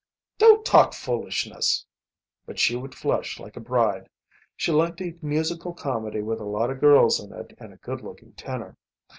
[0.39, 1.85] "Don't talk foolishness."
[2.47, 4.09] But she would flush like a bride.
[4.55, 8.01] She liked a musical comedy with a lot of girls in it and a good
[8.01, 8.77] looking tenor.